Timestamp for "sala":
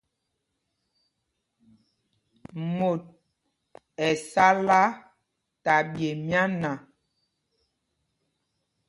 4.31-4.79